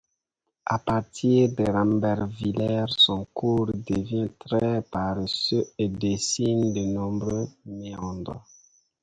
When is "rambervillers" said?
1.71-2.89